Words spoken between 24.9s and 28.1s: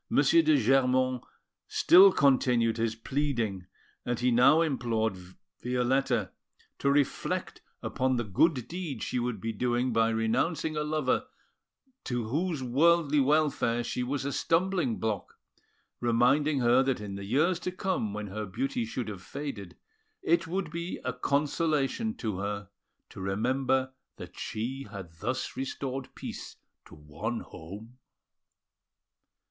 had thus restored peace to one home.